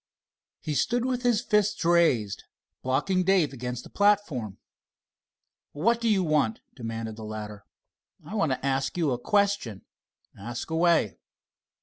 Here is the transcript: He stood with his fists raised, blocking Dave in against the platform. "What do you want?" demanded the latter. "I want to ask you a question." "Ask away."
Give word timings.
He 0.61 0.73
stood 0.73 1.05
with 1.05 1.21
his 1.21 1.43
fists 1.43 1.85
raised, 1.85 2.45
blocking 2.81 3.23
Dave 3.23 3.49
in 3.49 3.53
against 3.53 3.83
the 3.83 3.91
platform. 3.91 4.57
"What 5.73 6.01
do 6.01 6.09
you 6.09 6.23
want?" 6.23 6.59
demanded 6.75 7.17
the 7.17 7.23
latter. 7.23 7.65
"I 8.25 8.33
want 8.33 8.51
to 8.51 8.65
ask 8.65 8.97
you 8.97 9.11
a 9.11 9.19
question." 9.19 9.83
"Ask 10.35 10.71
away." 10.71 11.19